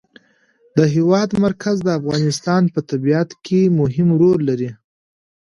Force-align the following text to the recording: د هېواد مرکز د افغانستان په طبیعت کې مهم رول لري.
د 0.77 0.79
هېواد 0.95 1.29
مرکز 1.45 1.77
د 1.83 1.89
افغانستان 1.99 2.63
په 2.73 2.79
طبیعت 2.89 3.29
کې 3.45 3.61
مهم 3.79 4.09
رول 4.21 4.39
لري. 4.49 4.69